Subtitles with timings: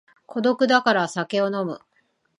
[0.25, 1.79] 孤独だから酒を飲む